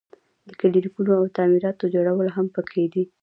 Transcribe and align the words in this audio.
د 0.47 0.49
کلینیکونو 0.59 1.11
او 1.19 1.23
تعمیراتو 1.35 1.91
جوړول 1.95 2.27
هم 2.35 2.45
پکې 2.55 2.85
دي. 2.93 3.03